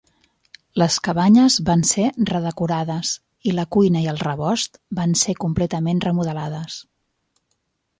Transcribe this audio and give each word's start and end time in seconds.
Les 0.81 0.95
cabanyes 1.07 1.57
van 1.67 1.83
ser 1.89 2.07
redecorades, 2.31 3.13
i 3.51 3.55
la 3.61 3.69
cuina 3.77 4.05
i 4.07 4.11
el 4.17 4.21
rebost 4.27 4.85
van 5.03 5.19
ser 5.27 5.41
completament 5.47 6.07
remodelades. 6.11 6.85